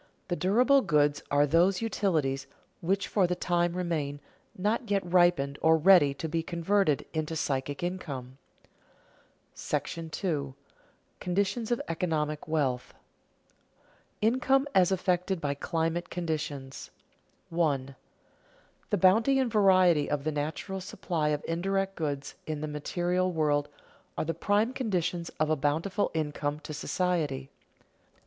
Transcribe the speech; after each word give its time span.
The 0.29 0.35
durable 0.35 0.81
goods 0.81 1.21
are 1.29 1.45
those 1.45 1.79
utilities 1.79 2.47
which 2.79 3.07
for 3.07 3.27
the 3.27 3.35
time 3.35 3.73
remain, 3.75 4.19
not 4.57 4.89
yet 4.89 5.03
ripened 5.05 5.59
or 5.61 5.77
ready 5.77 6.11
to 6.15 6.27
be 6.27 6.41
converted 6.41 7.05
into 7.13 7.35
psychic 7.35 7.83
income.§ 7.83 8.39
II. 10.23 10.53
CONDITIONS 11.19 11.69
OF 11.71 11.79
ECONOMIC 11.87 12.47
WEALTH 12.47 12.87
[Sidenote: 12.87 13.03
Income 14.33 14.67
as 14.73 14.91
affected 14.91 15.39
by 15.39 15.53
climatic 15.53 16.09
conditions] 16.09 16.89
1. 17.51 17.95
_The 18.89 18.99
bounty 18.99 19.37
and 19.37 19.51
variety 19.51 20.09
of 20.09 20.23
the 20.23 20.31
natural 20.31 20.81
supply 20.81 21.27
of 21.27 21.45
indirect 21.47 21.95
goods 21.95 22.33
in 22.47 22.61
the 22.61 22.67
material 22.67 23.31
world 23.31 23.69
are 24.17 24.25
the 24.25 24.33
prime 24.33 24.73
conditions 24.73 25.29
of 25.39 25.51
a 25.51 25.55
bountiful 25.55 26.09
income 26.15 26.59
to 26.61 26.73
society. 26.73 27.51